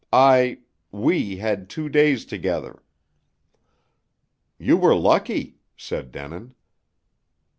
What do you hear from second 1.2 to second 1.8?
had